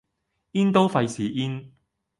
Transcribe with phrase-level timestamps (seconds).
[0.53, 1.73] in 都費事 in